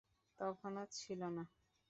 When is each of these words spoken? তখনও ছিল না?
তখনও 0.39 0.83
ছিল 0.97 1.21
না? 1.35 1.43